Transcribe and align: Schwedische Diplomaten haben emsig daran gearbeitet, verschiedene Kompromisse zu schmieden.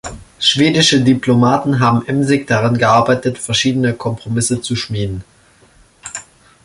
Schwedische 0.39 1.01
Diplomaten 1.01 1.79
haben 1.79 2.03
emsig 2.07 2.47
daran 2.47 2.79
gearbeitet, 2.79 3.37
verschiedene 3.37 3.93
Kompromisse 3.93 4.59
zu 4.59 4.75
schmieden. 4.75 5.23